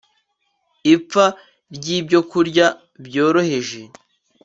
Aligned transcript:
ipfa 0.93 1.25
ryi 1.75 1.97
byokurya 2.07 2.67
byoroheje 3.05 3.81